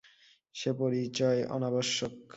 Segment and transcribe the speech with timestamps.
[0.55, 2.11] সে পরিচয় অনাবশ্যক।